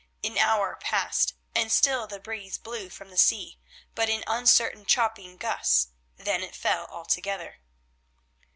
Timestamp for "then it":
6.17-6.55